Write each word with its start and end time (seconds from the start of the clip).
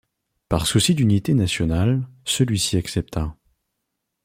Par 0.49 0.65
souci 0.65 0.95
d'unité 0.95 1.35
nationale, 1.35 2.07
celui-ci 2.25 2.75
accepta. 2.75 3.35